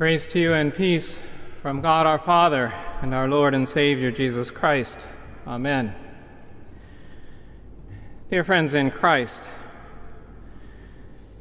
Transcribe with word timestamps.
Grace 0.00 0.26
to 0.28 0.40
you 0.40 0.54
and 0.54 0.74
peace 0.74 1.18
from 1.60 1.82
God 1.82 2.06
our 2.06 2.18
Father 2.18 2.72
and 3.02 3.14
our 3.14 3.28
Lord 3.28 3.54
and 3.54 3.68
Savior 3.68 4.10
Jesus 4.10 4.50
Christ. 4.50 5.04
Amen. 5.46 5.94
Dear 8.30 8.42
friends 8.42 8.72
in 8.72 8.90
Christ, 8.92 9.50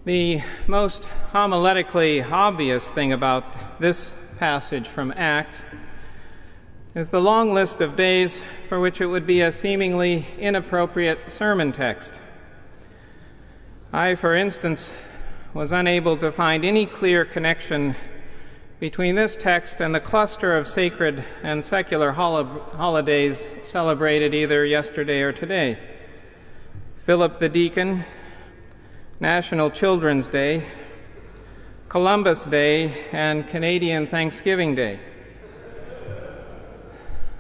the 0.04 0.42
most 0.68 1.08
homiletically 1.32 2.30
obvious 2.30 2.92
thing 2.92 3.14
about 3.14 3.80
this 3.80 4.14
passage 4.36 4.90
from 4.90 5.14
Acts 5.16 5.66
is 6.96 7.08
the 7.08 7.22
long 7.22 7.54
list 7.54 7.80
of 7.80 7.96
days 7.96 8.42
for 8.68 8.78
which 8.82 9.00
it 9.00 9.06
would 9.06 9.26
be 9.26 9.40
a 9.40 9.54
seemingly 9.54 10.28
inappropriate 10.38 11.32
sermon 11.32 11.72
text. 11.72 12.20
I, 13.94 14.16
for 14.16 14.36
instance, 14.36 14.92
was 15.54 15.72
unable 15.72 16.18
to 16.18 16.30
find 16.30 16.66
any 16.66 16.86
clear 16.86 17.24
connection 17.24 17.96
between 18.80 19.16
this 19.16 19.36
text 19.36 19.82
and 19.82 19.94
the 19.94 20.00
cluster 20.00 20.56
of 20.56 20.66
sacred 20.66 21.26
and 21.44 21.64
secular 21.64 22.14
hol- 22.14 22.62
holidays 22.72 23.46
celebrated 23.62 24.34
either 24.34 24.66
yesterday 24.66 25.22
or 25.22 25.34
today. 25.34 25.78
Philip 27.06 27.40
the 27.40 27.50
Deacon, 27.50 28.06
National 29.20 29.70
Children's 29.70 30.30
Day, 30.30 30.66
Columbus 31.90 32.46
Day, 32.46 32.94
and 33.12 33.46
Canadian 33.48 34.08
Thanksgiving 34.08 34.76
Day. 34.76 35.00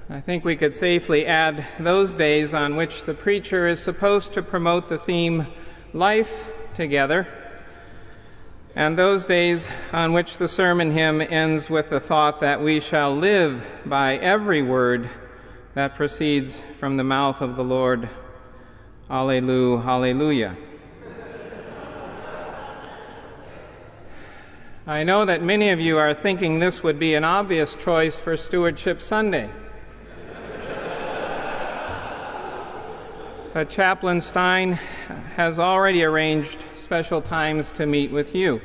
I 0.09 0.19
think 0.19 0.43
we 0.43 0.57
could 0.57 0.75
safely 0.75 1.25
add 1.25 1.65
those 1.79 2.15
days 2.15 2.53
on 2.53 2.75
which 2.75 3.05
the 3.05 3.13
preacher 3.13 3.67
is 3.67 3.79
supposed 3.79 4.33
to 4.33 4.41
promote 4.41 4.89
the 4.89 4.97
theme 4.97 5.47
Life 5.93 6.43
Together, 6.73 7.27
and 8.79 8.97
those 8.97 9.25
days 9.25 9.67
on 9.91 10.13
which 10.13 10.37
the 10.37 10.47
sermon 10.47 10.89
hymn 10.89 11.19
ends 11.19 11.69
with 11.69 11.89
the 11.89 11.99
thought 11.99 12.39
that 12.39 12.63
we 12.63 12.79
shall 12.79 13.13
live 13.13 13.61
by 13.85 14.15
every 14.15 14.61
word 14.61 15.09
that 15.73 15.95
proceeds 15.95 16.61
from 16.77 16.95
the 16.95 17.03
mouth 17.03 17.41
of 17.41 17.57
the 17.57 17.63
Lord. 17.63 18.07
Alleluia, 19.09 19.85
Alleluia. 19.85 20.55
I 24.87 25.03
know 25.03 25.25
that 25.25 25.43
many 25.43 25.71
of 25.71 25.81
you 25.81 25.97
are 25.97 26.13
thinking 26.13 26.59
this 26.59 26.81
would 26.81 26.97
be 26.97 27.15
an 27.15 27.25
obvious 27.25 27.73
choice 27.73 28.17
for 28.17 28.37
Stewardship 28.37 29.01
Sunday. 29.01 29.49
But 33.59 33.69
Chaplain 33.69 34.21
Stein 34.21 34.79
has 35.35 35.59
already 35.59 36.01
arranged 36.01 36.63
special 36.75 37.21
times 37.21 37.73
to 37.73 37.85
meet 37.85 38.09
with 38.09 38.33
you. 38.33 38.61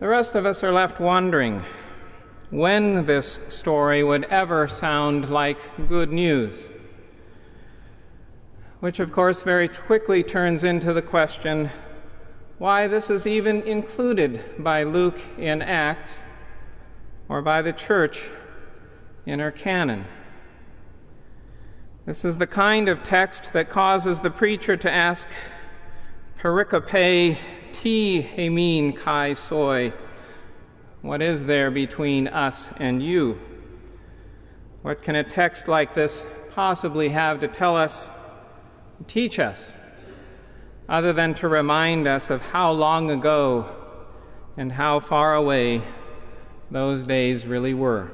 The 0.00 0.08
rest 0.08 0.34
of 0.34 0.44
us 0.44 0.64
are 0.64 0.72
left 0.72 0.98
wondering 0.98 1.62
when 2.50 3.06
this 3.06 3.38
story 3.46 4.02
would 4.02 4.24
ever 4.24 4.66
sound 4.66 5.30
like 5.30 5.60
good 5.88 6.10
news. 6.10 6.70
Which, 8.80 8.98
of 8.98 9.12
course, 9.12 9.42
very 9.42 9.68
quickly 9.68 10.24
turns 10.24 10.64
into 10.64 10.92
the 10.92 11.02
question 11.02 11.70
why 12.58 12.88
this 12.88 13.10
is 13.10 13.28
even 13.28 13.62
included 13.62 14.42
by 14.58 14.82
Luke 14.82 15.20
in 15.38 15.62
Acts 15.62 16.18
or 17.28 17.42
by 17.42 17.62
the 17.62 17.72
church 17.72 18.28
in 19.24 19.38
her 19.38 19.52
canon. 19.52 20.04
This 22.04 22.24
is 22.24 22.36
the 22.36 22.48
kind 22.48 22.88
of 22.88 23.04
text 23.04 23.52
that 23.52 23.70
causes 23.70 24.18
the 24.18 24.30
preacher 24.30 24.76
to 24.76 24.90
ask, 24.90 25.28
Pericope 26.40 27.38
ti 27.70 28.22
hemin 28.22 28.96
kai 28.96 29.34
soi. 29.34 29.92
What 31.02 31.22
is 31.22 31.44
there 31.44 31.70
between 31.70 32.26
us 32.26 32.72
and 32.78 33.00
you? 33.00 33.38
What 34.82 35.00
can 35.00 35.14
a 35.14 35.22
text 35.22 35.68
like 35.68 35.94
this 35.94 36.24
possibly 36.50 37.10
have 37.10 37.38
to 37.38 37.46
tell 37.46 37.76
us, 37.76 38.10
teach 39.06 39.38
us, 39.38 39.78
other 40.88 41.12
than 41.12 41.34
to 41.34 41.46
remind 41.46 42.08
us 42.08 42.30
of 42.30 42.42
how 42.42 42.72
long 42.72 43.12
ago 43.12 43.68
and 44.56 44.72
how 44.72 44.98
far 44.98 45.36
away 45.36 45.82
those 46.68 47.04
days 47.04 47.46
really 47.46 47.74
were? 47.74 48.10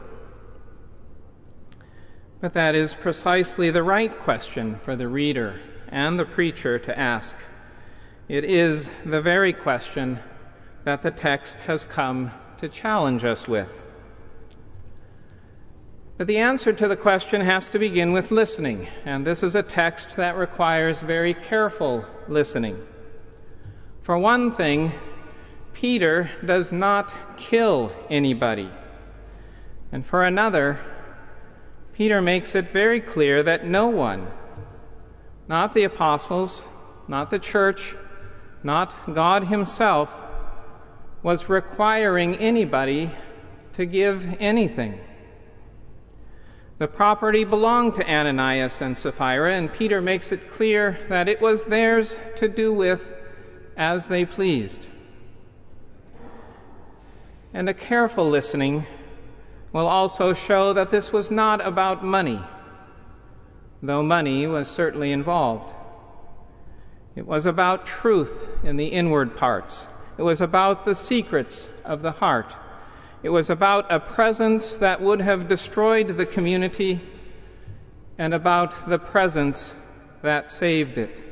But 2.41 2.53
that 2.53 2.75
is 2.75 2.95
precisely 2.95 3.71
the 3.71 3.83
right 3.83 4.17
question 4.17 4.79
for 4.85 4.95
the 4.95 5.09
reader 5.09 5.61
and 5.89 6.19
the 6.19 6.25
preacher 6.25 6.79
to 6.79 6.99
ask. 6.99 7.37
It 8.29 8.45
is 8.45 8.91
the 9.05 9.21
very 9.21 9.53
question 9.53 10.21
that 10.85 11.03
the 11.03 11.11
text 11.11 11.61
has 11.61 11.85
come 11.85 12.31
to 12.59 12.69
challenge 12.69 13.25
us 13.25 13.49
with. 13.49 13.81
But 16.17 16.27
the 16.27 16.39
answer 16.39 16.73
to 16.73 16.89
the 16.89 16.97
question 16.97 17.41
has 17.41 17.69
to 17.71 17.79
begin 17.79 18.13
with 18.13 18.31
listening, 18.31 18.89
and 19.05 19.25
this 19.27 19.43
is 19.43 19.55
a 19.55 19.63
text 19.63 20.17
that 20.17 20.37
requires 20.37 21.03
very 21.03 21.33
careful 21.33 22.05
listening. 22.27 22.79
For 24.03 24.19
one 24.19 24.53
thing, 24.53 24.93
Peter 25.73 26.31
does 26.45 26.73
not 26.73 27.15
kill 27.37 27.93
anybody. 28.11 28.71
And 29.93 30.05
for 30.05 30.25
another, 30.25 30.81
Peter 31.99 32.23
makes 32.23 32.55
it 32.55 32.71
very 32.71 33.01
clear 33.01 33.43
that 33.43 33.67
no 33.67 33.89
one, 33.89 34.29
not 35.49 35.73
the 35.73 35.83
apostles, 35.83 36.63
not 37.09 37.29
the 37.29 37.41
church, 37.41 37.97
not 38.63 38.95
God 39.13 39.49
Himself, 39.49 40.17
was 41.25 41.49
requiring 41.49 42.37
anybody 42.37 43.11
to 43.73 43.85
give 43.85 44.37
anything. 44.39 45.01
The 46.79 46.87
property 46.87 47.43
belonged 47.43 47.97
to 47.97 48.09
Ananias 48.09 48.81
and 48.81 48.97
Sapphira, 48.97 49.53
and 49.53 49.73
Peter 49.73 50.01
makes 50.01 50.31
it 50.31 50.53
clear 50.53 51.01
that 51.09 51.29
it 51.29 51.41
was 51.41 51.65
theirs 51.65 52.17
to 52.37 52.47
do 52.47 52.73
with 52.73 53.11
as 53.77 54.07
they 54.07 54.25
pleased. 54.25 54.87
And 57.53 57.69
a 57.69 57.75
careful 57.75 58.31
listening 58.31 58.87
will 59.73 59.87
also 59.87 60.33
show 60.33 60.73
that 60.73 60.91
this 60.91 61.13
was 61.13 61.31
not 61.31 61.65
about 61.67 62.05
money, 62.05 62.41
though 63.83 64.03
money 64.03 64.47
was 64.47 64.69
certainly 64.69 65.13
involved. 65.13 65.75
It 67.15 67.27
was 67.27 67.47
about 67.47 67.85
truth 67.85 68.49
in 68.63 68.77
the 68.77 68.87
inward 68.87 69.37
parts. 69.37 69.89
It 70.17 70.23
was 70.23 70.41
about 70.41 70.85
the 70.85 70.95
secrets 70.95 71.69
of 71.85 72.03
the 72.03 72.13
heart. 72.13 72.57
It 73.23 73.31
was 73.31 73.51
about 73.51 73.91
a 73.91 74.01
presence 74.01 74.75
that 74.75 75.01
would 75.01 75.21
have 75.21 75.49
destroyed 75.49 76.09
the 76.09 76.27
community 76.27 77.01
and 78.17 78.33
about 78.33 78.89
the 78.89 78.99
presence 78.99 79.75
that 80.23 80.51
saved 80.51 80.99
it. 80.99 81.25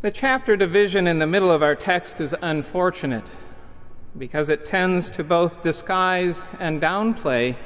The 0.00 0.10
chapter 0.10 0.56
division 0.56 1.06
in 1.06 1.18
the 1.18 1.26
middle 1.26 1.50
of 1.50 1.62
our 1.62 1.76
text 1.76 2.20
is 2.20 2.34
unfortunate 2.42 3.30
because 4.16 4.48
it 4.48 4.64
tends 4.64 5.10
to 5.10 5.24
both 5.24 5.62
disguise 5.62 6.42
and 6.58 6.80
downplay 6.80 7.56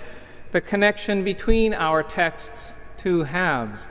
the 0.52 0.60
connection 0.60 1.24
between 1.24 1.74
our 1.74 2.02
text's 2.02 2.74
two 2.96 3.24
halves. 3.24 3.88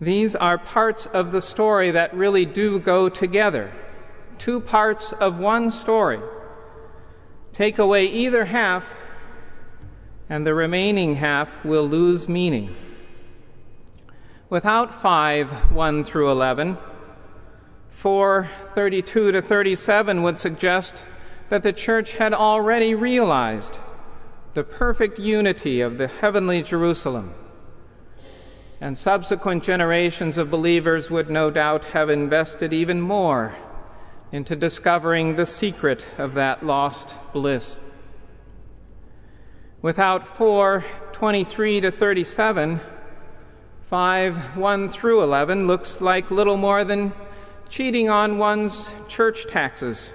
These 0.00 0.34
are 0.34 0.58
parts 0.58 1.06
of 1.06 1.32
the 1.32 1.40
story 1.40 1.90
that 1.90 2.14
really 2.14 2.44
do 2.44 2.78
go 2.78 3.08
together, 3.08 3.72
two 4.38 4.60
parts 4.60 5.12
of 5.12 5.38
one 5.38 5.70
story. 5.70 6.20
Take 7.52 7.78
away 7.78 8.06
either 8.06 8.46
half, 8.46 8.94
and 10.28 10.46
the 10.46 10.54
remaining 10.54 11.16
half 11.16 11.64
will 11.64 11.88
lose 11.88 12.28
meaning. 12.28 12.74
Without 14.50 14.90
5, 14.90 15.72
1 15.72 16.04
through 16.04 16.30
11, 16.30 16.76
4 17.94 18.50
32 18.74 19.32
to 19.32 19.40
37 19.40 20.22
would 20.22 20.36
suggest 20.36 21.04
that 21.48 21.62
the 21.62 21.72
church 21.72 22.14
had 22.14 22.34
already 22.34 22.94
realized 22.94 23.78
the 24.52 24.64
perfect 24.64 25.18
unity 25.18 25.80
of 25.80 25.96
the 25.96 26.08
heavenly 26.08 26.62
Jerusalem. 26.62 27.32
And 28.80 28.98
subsequent 28.98 29.62
generations 29.62 30.36
of 30.36 30.50
believers 30.50 31.10
would 31.10 31.30
no 31.30 31.50
doubt 31.50 31.86
have 31.86 32.10
invested 32.10 32.72
even 32.72 33.00
more 33.00 33.54
into 34.32 34.54
discovering 34.54 35.36
the 35.36 35.46
secret 35.46 36.06
of 36.18 36.34
that 36.34 36.66
lost 36.66 37.14
bliss. 37.32 37.80
Without 39.80 40.26
4 40.26 40.84
23 41.12 41.80
to 41.80 41.90
37, 41.90 42.80
5 43.88 44.56
1 44.56 44.88
through 44.90 45.22
11 45.22 45.66
looks 45.66 46.00
like 46.00 46.30
little 46.30 46.56
more 46.56 46.84
than 46.84 47.12
cheating 47.74 48.08
on 48.08 48.38
one's 48.38 48.94
church 49.08 49.48
taxes, 49.48 50.12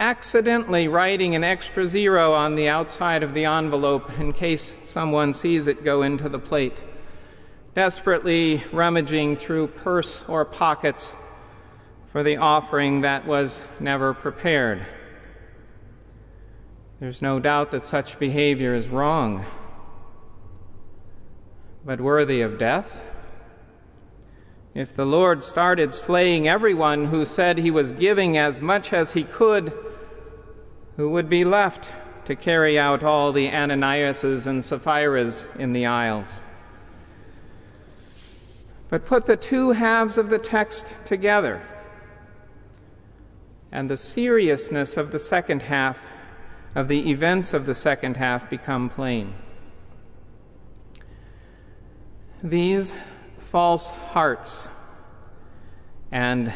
accidentally 0.00 0.88
writing 0.88 1.34
an 1.34 1.44
extra 1.44 1.86
zero 1.86 2.32
on 2.32 2.54
the 2.54 2.66
outside 2.66 3.22
of 3.22 3.34
the 3.34 3.44
envelope 3.44 4.18
in 4.18 4.32
case 4.32 4.74
someone 4.82 5.34
sees 5.34 5.66
it 5.66 5.84
go 5.84 6.00
into 6.00 6.30
the 6.30 6.38
plate, 6.38 6.80
desperately 7.74 8.64
rummaging 8.72 9.36
through 9.36 9.66
purse 9.66 10.24
or 10.28 10.46
pockets 10.46 11.14
for 12.06 12.22
the 12.22 12.38
offering 12.38 13.02
that 13.02 13.26
was 13.26 13.60
never 13.78 14.14
prepared. 14.14 14.86
There's 17.00 17.20
no 17.20 17.38
doubt 17.38 17.70
that 17.72 17.84
such 17.84 18.18
behavior 18.18 18.74
is 18.74 18.88
wrong, 18.88 19.44
but 21.84 22.00
worthy 22.00 22.40
of 22.40 22.58
death. 22.58 22.98
If 24.76 24.94
the 24.94 25.06
Lord 25.06 25.42
started 25.42 25.94
slaying 25.94 26.46
everyone 26.46 27.06
who 27.06 27.24
said 27.24 27.56
he 27.56 27.70
was 27.70 27.92
giving 27.92 28.36
as 28.36 28.60
much 28.60 28.92
as 28.92 29.12
he 29.12 29.24
could, 29.24 29.72
who 30.98 31.08
would 31.08 31.30
be 31.30 31.46
left 31.46 31.88
to 32.26 32.36
carry 32.36 32.78
out 32.78 33.02
all 33.02 33.32
the 33.32 33.48
Ananiases 33.48 34.46
and 34.46 34.62
Sapphira's 34.62 35.48
in 35.58 35.72
the 35.72 35.86
aisles? 35.86 36.42
But 38.90 39.06
put 39.06 39.24
the 39.24 39.38
two 39.38 39.70
halves 39.70 40.18
of 40.18 40.28
the 40.28 40.38
text 40.38 40.94
together, 41.06 41.62
and 43.72 43.88
the 43.88 43.96
seriousness 43.96 44.98
of 44.98 45.10
the 45.10 45.18
second 45.18 45.62
half 45.62 46.06
of 46.74 46.88
the 46.88 47.10
events 47.10 47.54
of 47.54 47.64
the 47.64 47.74
second 47.74 48.18
half 48.18 48.50
become 48.50 48.90
plain. 48.90 49.32
These 52.42 52.92
false 53.46 53.90
hearts 53.90 54.68
and 56.10 56.52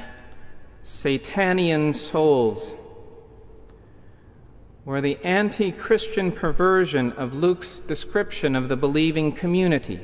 Satanian 0.83 1.95
souls 1.95 2.75
were 4.85 5.01
the 5.01 5.17
anti 5.23 5.71
Christian 5.71 6.33
perversion 6.33 7.13
of 7.13 7.33
Luke's 7.33 7.79
description 7.79 8.57
of 8.57 8.69
the 8.69 8.77
believing 8.77 9.31
community. 9.31 10.01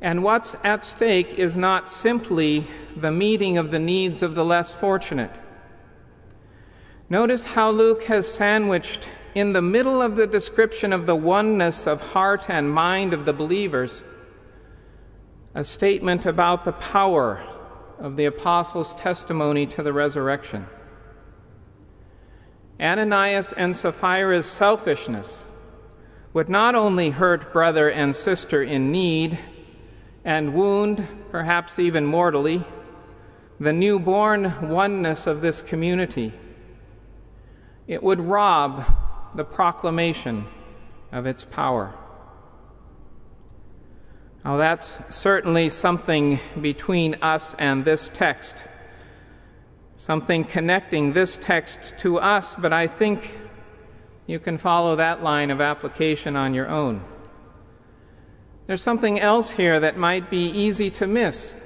And 0.00 0.22
what's 0.22 0.56
at 0.64 0.84
stake 0.84 1.38
is 1.38 1.54
not 1.54 1.86
simply 1.86 2.64
the 2.96 3.12
meeting 3.12 3.58
of 3.58 3.70
the 3.70 3.78
needs 3.78 4.22
of 4.22 4.34
the 4.34 4.44
less 4.44 4.72
fortunate. 4.72 5.32
Notice 7.10 7.44
how 7.44 7.70
Luke 7.70 8.04
has 8.04 8.26
sandwiched 8.26 9.06
in 9.34 9.52
the 9.52 9.60
middle 9.60 10.00
of 10.00 10.16
the 10.16 10.26
description 10.26 10.94
of 10.94 11.04
the 11.04 11.16
oneness 11.16 11.86
of 11.86 12.12
heart 12.12 12.48
and 12.48 12.72
mind 12.72 13.12
of 13.12 13.26
the 13.26 13.34
believers 13.34 14.02
a 15.54 15.64
statement 15.64 16.26
about 16.26 16.64
the 16.64 16.72
power 16.72 17.44
of 17.98 18.16
the 18.16 18.24
apostles' 18.24 18.94
testimony 18.94 19.66
to 19.66 19.82
the 19.82 19.92
resurrection. 19.92 20.66
Ananias 22.80 23.52
and 23.52 23.74
Sapphira's 23.74 24.46
selfishness 24.46 25.44
would 26.32 26.48
not 26.48 26.74
only 26.74 27.10
hurt 27.10 27.52
brother 27.52 27.90
and 27.90 28.14
sister 28.14 28.62
in 28.62 28.92
need 28.92 29.38
and 30.24 30.54
wound, 30.54 31.06
perhaps 31.30 31.78
even 31.78 32.06
mortally, 32.06 32.64
the 33.58 33.72
newborn 33.72 34.70
oneness 34.70 35.26
of 35.26 35.40
this 35.40 35.60
community, 35.60 36.32
it 37.86 38.02
would 38.02 38.20
rob 38.20 38.84
the 39.34 39.44
proclamation 39.44 40.46
of 41.12 41.26
its 41.26 41.44
power. 41.44 41.94
Now, 44.44 44.56
that's 44.56 44.98
certainly 45.10 45.68
something 45.68 46.40
between 46.60 47.16
us 47.16 47.54
and 47.58 47.84
this 47.84 48.10
text, 48.12 48.64
something 49.96 50.44
connecting 50.44 51.12
this 51.12 51.36
text 51.36 51.94
to 51.98 52.18
us, 52.18 52.54
but 52.54 52.72
I 52.72 52.86
think 52.86 53.38
you 54.26 54.38
can 54.38 54.56
follow 54.56 54.96
that 54.96 55.22
line 55.22 55.50
of 55.50 55.60
application 55.60 56.36
on 56.36 56.54
your 56.54 56.68
own. 56.68 57.04
There's 58.66 58.82
something 58.82 59.20
else 59.20 59.50
here 59.50 59.78
that 59.80 59.98
might 59.98 60.30
be 60.30 60.46
easy 60.46 60.90
to 60.92 61.06
miss, 61.06 61.56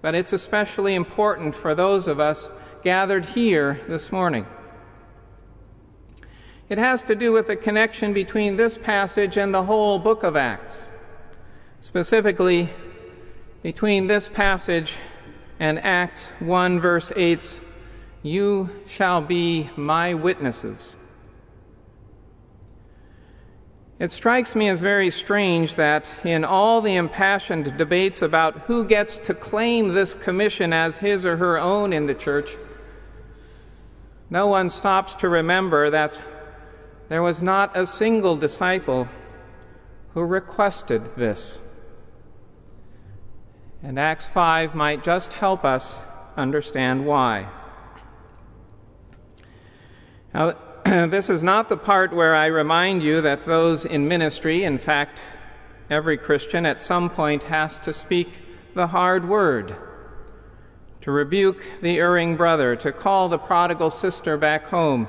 but 0.00 0.14
it's 0.14 0.32
especially 0.32 0.94
important 0.94 1.54
for 1.54 1.74
those 1.74 2.08
of 2.08 2.18
us 2.18 2.50
gathered 2.82 3.26
here 3.26 3.80
this 3.88 4.10
morning. 4.10 4.46
It 6.70 6.78
has 6.78 7.02
to 7.04 7.14
do 7.14 7.32
with 7.32 7.48
the 7.48 7.56
connection 7.56 8.14
between 8.14 8.56
this 8.56 8.78
passage 8.78 9.36
and 9.36 9.52
the 9.52 9.64
whole 9.64 9.98
book 9.98 10.22
of 10.22 10.36
Acts. 10.36 10.89
Specifically, 11.82 12.68
between 13.62 14.06
this 14.06 14.28
passage 14.28 14.98
and 15.58 15.78
Acts 15.78 16.28
1, 16.40 16.78
verse 16.78 17.10
8, 17.16 17.60
you 18.22 18.68
shall 18.86 19.22
be 19.22 19.70
my 19.76 20.12
witnesses. 20.12 20.98
It 23.98 24.12
strikes 24.12 24.54
me 24.54 24.68
as 24.68 24.80
very 24.80 25.10
strange 25.10 25.74
that 25.76 26.10
in 26.22 26.44
all 26.44 26.82
the 26.82 26.96
impassioned 26.96 27.76
debates 27.78 28.20
about 28.20 28.58
who 28.60 28.84
gets 28.84 29.16
to 29.18 29.34
claim 29.34 29.88
this 29.88 30.12
commission 30.14 30.72
as 30.72 30.98
his 30.98 31.24
or 31.24 31.38
her 31.38 31.58
own 31.58 31.92
in 31.94 32.06
the 32.06 32.14
church, 32.14 32.56
no 34.28 34.46
one 34.46 34.68
stops 34.68 35.14
to 35.16 35.28
remember 35.28 35.90
that 35.90 36.18
there 37.08 37.22
was 37.22 37.40
not 37.42 37.76
a 37.76 37.86
single 37.86 38.36
disciple 38.36 39.08
who 40.14 40.22
requested 40.22 41.04
this. 41.16 41.60
And 43.82 43.98
Acts 43.98 44.28
5 44.28 44.74
might 44.74 45.02
just 45.02 45.32
help 45.32 45.64
us 45.64 46.04
understand 46.36 47.06
why. 47.06 47.48
Now, 50.34 50.56
this 50.84 51.30
is 51.30 51.42
not 51.42 51.68
the 51.68 51.76
part 51.76 52.12
where 52.12 52.34
I 52.34 52.46
remind 52.46 53.02
you 53.02 53.20
that 53.22 53.44
those 53.44 53.84
in 53.84 54.06
ministry, 54.06 54.64
in 54.64 54.78
fact, 54.78 55.22
every 55.88 56.18
Christian 56.18 56.66
at 56.66 56.80
some 56.80 57.08
point 57.08 57.44
has 57.44 57.78
to 57.80 57.92
speak 57.92 58.38
the 58.74 58.88
hard 58.88 59.28
word, 59.28 59.74
to 61.00 61.10
rebuke 61.10 61.64
the 61.80 61.98
erring 61.98 62.36
brother, 62.36 62.76
to 62.76 62.92
call 62.92 63.28
the 63.28 63.38
prodigal 63.38 63.90
sister 63.90 64.36
back 64.36 64.66
home, 64.66 65.08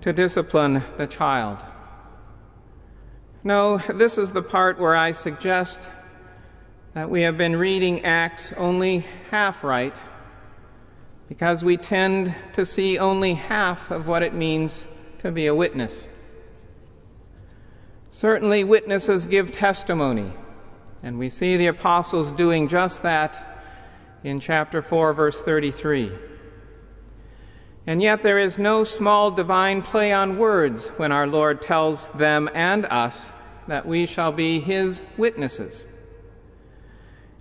to 0.00 0.12
discipline 0.12 0.82
the 0.96 1.06
child. 1.06 1.58
No, 3.42 3.78
this 3.78 4.16
is 4.16 4.32
the 4.32 4.42
part 4.42 4.78
where 4.78 4.96
I 4.96 5.12
suggest 5.12 5.88
that 6.92 7.08
we 7.08 7.22
have 7.22 7.38
been 7.38 7.54
reading 7.54 8.04
Acts 8.04 8.52
only 8.56 9.06
half 9.30 9.62
right 9.62 9.94
because 11.28 11.64
we 11.64 11.76
tend 11.76 12.34
to 12.52 12.64
see 12.64 12.98
only 12.98 13.34
half 13.34 13.92
of 13.92 14.08
what 14.08 14.24
it 14.24 14.34
means 14.34 14.86
to 15.18 15.30
be 15.30 15.46
a 15.46 15.54
witness. 15.54 16.08
Certainly, 18.10 18.64
witnesses 18.64 19.26
give 19.26 19.52
testimony, 19.52 20.32
and 21.04 21.16
we 21.16 21.30
see 21.30 21.56
the 21.56 21.68
apostles 21.68 22.32
doing 22.32 22.66
just 22.66 23.04
that 23.04 23.62
in 24.24 24.40
chapter 24.40 24.82
4, 24.82 25.12
verse 25.12 25.40
33. 25.40 26.10
And 27.86 28.02
yet, 28.02 28.24
there 28.24 28.40
is 28.40 28.58
no 28.58 28.82
small 28.82 29.30
divine 29.30 29.82
play 29.82 30.12
on 30.12 30.38
words 30.38 30.88
when 30.96 31.12
our 31.12 31.28
Lord 31.28 31.62
tells 31.62 32.08
them 32.10 32.50
and 32.52 32.84
us 32.86 33.32
that 33.68 33.86
we 33.86 34.06
shall 34.06 34.32
be 34.32 34.58
His 34.58 35.00
witnesses 35.16 35.86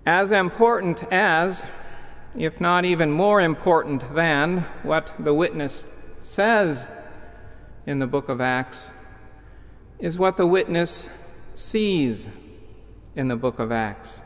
as 0.09 0.31
important 0.31 1.03
as, 1.11 1.63
if 2.35 2.59
not 2.59 2.83
even 2.83 3.11
more 3.11 3.39
important 3.39 4.15
than, 4.15 4.65
what 4.81 5.13
the 5.19 5.35
witness 5.35 5.85
says 6.19 6.87
in 7.85 7.99
the 7.99 8.07
book 8.07 8.27
of 8.27 8.41
Acts, 8.41 8.91
is 9.99 10.17
what 10.17 10.35
the 10.35 10.47
witness 10.47 11.07
sees 11.53 12.27
in 13.15 13.27
the 13.27 13.35
book 13.35 13.59
of 13.59 13.71
Acts. 13.71 14.23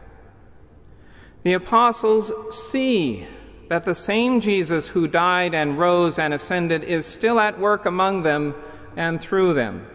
The 1.44 1.52
apostles 1.52 2.32
see 2.50 3.28
that 3.68 3.84
the 3.84 3.94
same 3.94 4.40
Jesus 4.40 4.88
who 4.88 5.06
died 5.06 5.54
and 5.54 5.78
rose 5.78 6.18
and 6.18 6.34
ascended 6.34 6.86
is 6.86 7.06
still 7.06 7.42
at 7.42 7.60
work 7.60 7.86
among 7.86 8.24
them 8.24 8.56
and 8.96 9.20
through 9.20 9.54
them. 9.54 9.86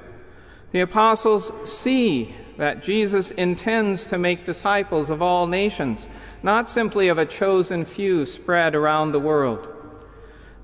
The 0.73 0.81
apostles 0.81 1.51
see 1.65 2.35
that 2.59 2.83
Jesus 2.83 3.31
intends 3.31 4.05
to 4.07 4.19
make 4.19 4.45
disciples 4.45 5.11
of 5.11 5.23
all 5.23 5.47
nations, 5.47 6.09
not 6.43 6.69
simply 6.69 7.07
of 7.07 7.17
a 7.17 7.25
chosen 7.25 7.85
few 7.85 8.27
spread 8.27 8.75
around 8.75 9.13
the 9.13 9.21
world. 9.21 9.69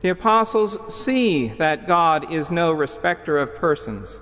The 0.03 0.09
apostles 0.09 0.77
see 0.93 1.49
that 1.49 1.87
God 1.87 2.33
is 2.33 2.51
no 2.51 2.73
respecter 2.73 3.39
of 3.39 3.55
persons. 3.55 4.21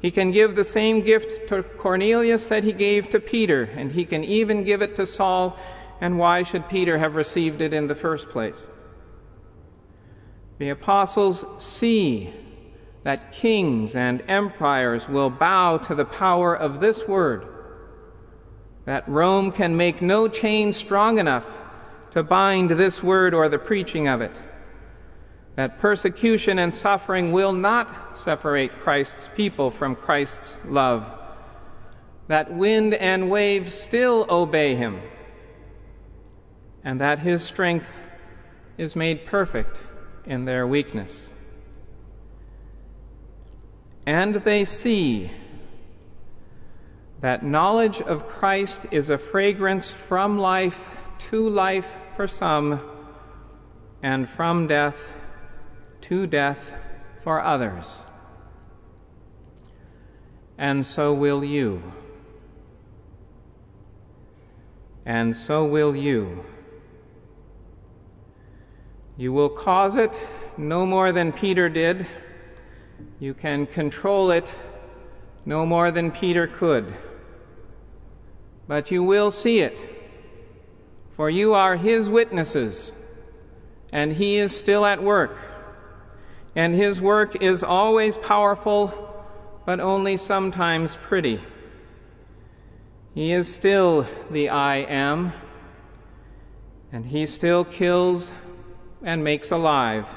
He 0.00 0.12
can 0.12 0.30
give 0.30 0.54
the 0.54 0.64
same 0.64 1.02
gift 1.02 1.48
to 1.48 1.64
Cornelius 1.64 2.46
that 2.46 2.62
he 2.62 2.72
gave 2.72 3.10
to 3.10 3.18
Peter, 3.18 3.64
and 3.64 3.90
he 3.90 4.04
can 4.04 4.22
even 4.22 4.62
give 4.62 4.80
it 4.80 4.94
to 4.94 5.04
Saul, 5.04 5.58
and 6.00 6.20
why 6.20 6.44
should 6.44 6.68
Peter 6.68 6.98
have 6.98 7.16
received 7.16 7.60
it 7.60 7.74
in 7.74 7.88
the 7.88 7.96
first 7.96 8.28
place? 8.30 8.68
The 10.58 10.70
apostles 10.70 11.44
see 11.58 12.32
that 13.08 13.32
kings 13.32 13.96
and 13.96 14.22
empires 14.28 15.08
will 15.08 15.30
bow 15.30 15.78
to 15.78 15.94
the 15.94 16.04
power 16.04 16.54
of 16.54 16.78
this 16.78 17.08
word, 17.08 17.42
that 18.84 19.08
Rome 19.08 19.50
can 19.50 19.78
make 19.78 20.02
no 20.02 20.28
chain 20.28 20.74
strong 20.74 21.16
enough 21.16 21.58
to 22.10 22.22
bind 22.22 22.70
this 22.70 23.02
word 23.02 23.32
or 23.32 23.48
the 23.48 23.58
preaching 23.58 24.08
of 24.08 24.20
it, 24.20 24.38
that 25.54 25.78
persecution 25.78 26.58
and 26.58 26.74
suffering 26.74 27.32
will 27.32 27.54
not 27.54 28.18
separate 28.18 28.78
Christ's 28.78 29.30
people 29.34 29.70
from 29.70 29.96
Christ's 29.96 30.58
love, 30.66 31.10
that 32.26 32.52
wind 32.52 32.92
and 32.92 33.30
wave 33.30 33.72
still 33.72 34.26
obey 34.28 34.74
him, 34.74 35.00
and 36.84 37.00
that 37.00 37.20
his 37.20 37.42
strength 37.42 37.98
is 38.76 38.94
made 38.94 39.24
perfect 39.24 39.78
in 40.26 40.44
their 40.44 40.66
weakness. 40.66 41.32
And 44.08 44.36
they 44.36 44.64
see 44.64 45.30
that 47.20 47.44
knowledge 47.44 48.00
of 48.00 48.26
Christ 48.26 48.86
is 48.90 49.10
a 49.10 49.18
fragrance 49.18 49.92
from 49.92 50.38
life 50.38 50.96
to 51.28 51.46
life 51.46 51.94
for 52.16 52.26
some, 52.26 52.80
and 54.02 54.26
from 54.26 54.66
death 54.66 55.10
to 56.00 56.26
death 56.26 56.72
for 57.20 57.42
others. 57.42 58.06
And 60.56 60.86
so 60.86 61.12
will 61.12 61.44
you. 61.44 61.82
And 65.04 65.36
so 65.36 65.66
will 65.66 65.94
you. 65.94 66.46
You 69.18 69.34
will 69.34 69.50
cause 69.50 69.96
it 69.96 70.18
no 70.56 70.86
more 70.86 71.12
than 71.12 71.30
Peter 71.30 71.68
did. 71.68 72.06
You 73.20 73.34
can 73.34 73.66
control 73.66 74.30
it 74.30 74.50
no 75.44 75.64
more 75.64 75.90
than 75.90 76.10
Peter 76.10 76.46
could. 76.46 76.94
But 78.66 78.90
you 78.90 79.02
will 79.02 79.30
see 79.30 79.60
it, 79.60 79.78
for 81.10 81.30
you 81.30 81.54
are 81.54 81.76
his 81.76 82.08
witnesses, 82.08 82.92
and 83.92 84.12
he 84.12 84.38
is 84.38 84.54
still 84.56 84.84
at 84.84 85.02
work. 85.02 85.36
And 86.54 86.74
his 86.74 87.00
work 87.00 87.42
is 87.42 87.62
always 87.62 88.18
powerful, 88.18 88.92
but 89.64 89.80
only 89.80 90.16
sometimes 90.16 90.96
pretty. 90.96 91.40
He 93.14 93.32
is 93.32 93.52
still 93.52 94.06
the 94.30 94.50
I 94.50 94.76
am, 94.76 95.32
and 96.92 97.06
he 97.06 97.26
still 97.26 97.64
kills 97.64 98.32
and 99.02 99.24
makes 99.24 99.50
alive, 99.50 100.14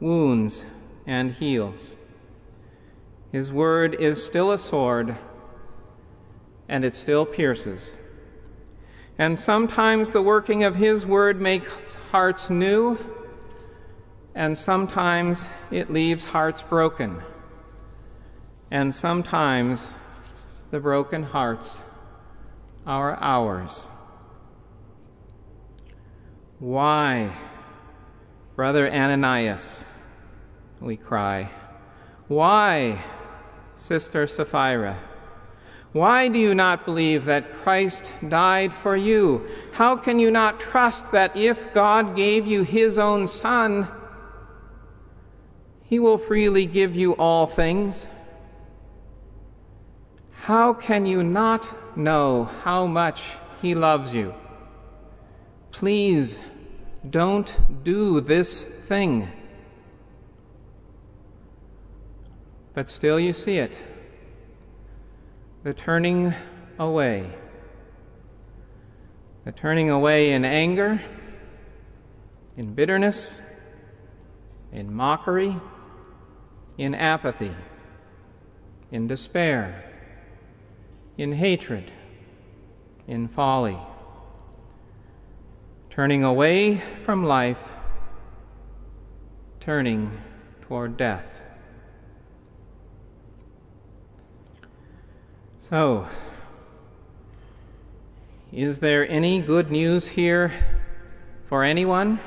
wounds 0.00 0.64
and 1.06 1.32
heals. 1.32 1.96
His 3.32 3.52
word 3.52 3.94
is 3.94 4.24
still 4.24 4.52
a 4.52 4.58
sword, 4.58 5.16
and 6.68 6.84
it 6.84 6.94
still 6.94 7.26
pierces. 7.26 7.98
And 9.18 9.38
sometimes 9.38 10.12
the 10.12 10.22
working 10.22 10.64
of 10.64 10.76
His 10.76 11.06
word 11.06 11.40
makes 11.40 11.94
hearts 12.10 12.50
new, 12.50 12.98
and 14.34 14.56
sometimes 14.56 15.46
it 15.70 15.92
leaves 15.92 16.24
hearts 16.24 16.62
broken. 16.62 17.22
And 18.70 18.94
sometimes 18.94 19.88
the 20.70 20.80
broken 20.80 21.22
hearts 21.22 21.82
are 22.86 23.16
ours. 23.20 23.88
Why? 26.58 27.36
Brother 28.56 28.90
Ananias, 28.90 29.84
we 30.80 30.96
cry. 30.96 31.50
Why, 32.28 33.02
Sister 33.74 34.26
Sapphira? 34.26 34.98
Why 35.92 36.26
do 36.26 36.40
you 36.40 36.54
not 36.54 36.84
believe 36.84 37.26
that 37.26 37.52
Christ 37.62 38.10
died 38.28 38.74
for 38.74 38.96
you? 38.96 39.46
How 39.72 39.96
can 39.96 40.18
you 40.18 40.30
not 40.30 40.58
trust 40.58 41.12
that 41.12 41.36
if 41.36 41.72
God 41.72 42.16
gave 42.16 42.46
you 42.46 42.64
his 42.64 42.98
own 42.98 43.28
Son, 43.28 43.86
he 45.84 46.00
will 46.00 46.18
freely 46.18 46.66
give 46.66 46.96
you 46.96 47.12
all 47.12 47.46
things? 47.46 48.08
How 50.32 50.72
can 50.72 51.06
you 51.06 51.22
not 51.22 51.96
know 51.96 52.50
how 52.64 52.86
much 52.86 53.22
he 53.62 53.76
loves 53.76 54.12
you? 54.12 54.34
Please 55.70 56.40
don't 57.08 57.54
do 57.84 58.20
this 58.20 58.62
thing. 58.62 59.28
But 62.74 62.90
still, 62.90 63.18
you 63.18 63.32
see 63.32 63.58
it 63.58 63.76
the 65.62 65.72
turning 65.72 66.34
away. 66.78 67.32
The 69.46 69.52
turning 69.52 69.88
away 69.88 70.32
in 70.32 70.44
anger, 70.44 71.00
in 72.56 72.74
bitterness, 72.74 73.40
in 74.72 74.92
mockery, 74.92 75.56
in 76.76 76.94
apathy, 76.94 77.54
in 78.90 79.06
despair, 79.06 79.90
in 81.16 81.32
hatred, 81.32 81.90
in 83.06 83.28
folly 83.28 83.78
turning 85.94 86.24
away 86.24 86.76
from 87.04 87.24
life, 87.24 87.68
turning 89.60 90.10
toward 90.62 90.96
death. 90.96 91.43
So, 95.70 96.06
is 98.52 98.80
there 98.80 99.08
any 99.08 99.40
good 99.40 99.70
news 99.70 100.06
here 100.06 100.52
for 101.48 101.64
anyone? 101.64 102.20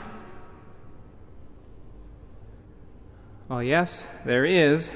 Well, 3.48 3.62
yes, 3.62 4.06
there 4.26 4.44
is, 4.44 4.90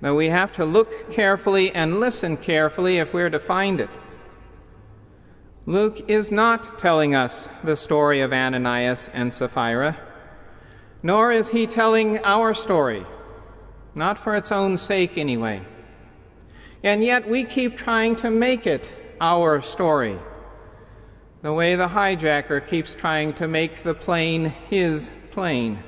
though 0.00 0.14
we 0.14 0.28
have 0.28 0.52
to 0.52 0.64
look 0.64 1.10
carefully 1.10 1.72
and 1.72 1.98
listen 1.98 2.36
carefully 2.36 2.98
if 2.98 3.12
we're 3.12 3.30
to 3.30 3.40
find 3.40 3.80
it. 3.80 3.90
Luke 5.66 6.08
is 6.08 6.30
not 6.30 6.78
telling 6.78 7.16
us 7.16 7.48
the 7.64 7.76
story 7.76 8.20
of 8.20 8.32
Ananias 8.32 9.10
and 9.12 9.34
Sapphira, 9.34 9.98
nor 11.02 11.32
is 11.32 11.48
he 11.48 11.66
telling 11.66 12.18
our 12.18 12.54
story, 12.54 13.04
not 13.96 14.20
for 14.20 14.36
its 14.36 14.52
own 14.52 14.76
sake 14.76 15.18
anyway. 15.18 15.62
And 16.86 17.02
yet 17.02 17.28
we 17.28 17.42
keep 17.42 17.76
trying 17.76 18.14
to 18.16 18.30
make 18.30 18.64
it 18.64 18.88
our 19.20 19.60
story, 19.60 20.20
the 21.42 21.52
way 21.52 21.74
the 21.74 21.88
hijacker 21.88 22.64
keeps 22.64 22.94
trying 22.94 23.34
to 23.34 23.48
make 23.48 23.82
the 23.82 23.92
plane 23.92 24.54
his 24.70 25.10
plane. 25.32 25.82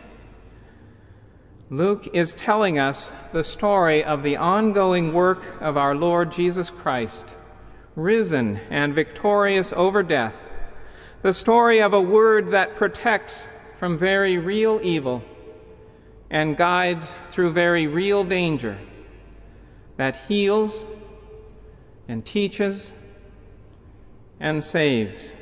Luke 1.70 2.08
is 2.12 2.32
telling 2.32 2.80
us 2.80 3.12
the 3.32 3.44
story 3.44 4.02
of 4.02 4.24
the 4.24 4.38
ongoing 4.38 5.12
work 5.12 5.44
of 5.60 5.76
our 5.76 5.94
Lord 5.94 6.32
Jesus 6.32 6.68
Christ 6.68 7.28
risen 7.94 8.56
and 8.68 8.92
victorious 8.92 9.72
over 9.76 10.02
death, 10.02 10.48
the 11.22 11.32
story 11.32 11.80
of 11.80 11.92
a 11.92 12.00
word 12.00 12.50
that 12.50 12.74
protects 12.74 13.46
from 13.78 13.96
very 13.96 14.36
real 14.36 14.80
evil 14.82 15.22
and 16.28 16.56
guides 16.56 17.14
through 17.30 17.52
very 17.52 17.86
real 17.86 18.24
danger, 18.24 18.76
that 19.98 20.16
heals 20.28 20.86
and 22.08 22.24
teaches 22.24 22.94
and 24.40 24.64
saves. 24.64 25.34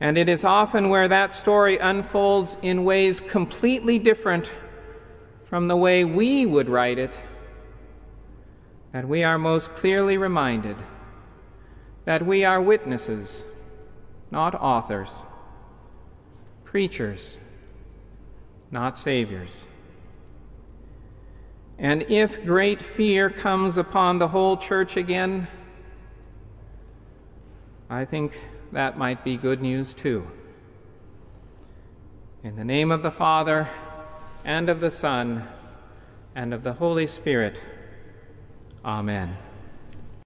And 0.00 0.16
it 0.16 0.28
is 0.28 0.44
often 0.44 0.88
where 0.88 1.08
that 1.08 1.34
story 1.34 1.78
unfolds 1.78 2.56
in 2.62 2.84
ways 2.84 3.18
completely 3.18 3.98
different 3.98 4.52
from 5.44 5.68
the 5.68 5.76
way 5.76 6.04
we 6.04 6.46
would 6.46 6.68
write 6.68 6.98
it 6.98 7.18
that 8.92 9.08
we 9.08 9.24
are 9.24 9.38
most 9.38 9.74
clearly 9.74 10.18
reminded 10.18 10.76
that 12.04 12.26
we 12.26 12.44
are 12.44 12.60
witnesses, 12.60 13.44
not 14.30 14.54
authors, 14.54 15.22
preachers, 16.64 17.40
not 18.70 18.98
saviors. 18.98 19.66
And 21.78 22.02
if 22.08 22.44
great 22.44 22.82
fear 22.82 23.30
comes 23.30 23.78
upon 23.78 24.18
the 24.18 24.28
whole 24.28 24.56
church 24.56 24.96
again, 24.96 25.48
I 27.90 28.04
think 28.04 28.38
that 28.72 28.96
might 28.96 29.24
be 29.24 29.36
good 29.36 29.60
news 29.60 29.92
too. 29.94 30.26
In 32.44 32.56
the 32.56 32.64
name 32.64 32.90
of 32.90 33.02
the 33.02 33.10
Father, 33.10 33.68
and 34.44 34.68
of 34.68 34.80
the 34.80 34.90
Son, 34.90 35.48
and 36.34 36.52
of 36.52 36.62
the 36.62 36.72
Holy 36.72 37.06
Spirit, 37.06 37.60
Amen. 38.84 39.36